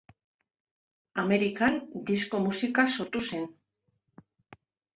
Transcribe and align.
Amerikan 1.23 1.77
disko 2.09 2.41
musika 2.47 2.89
sortu 2.97 3.25
zen. 3.29 3.47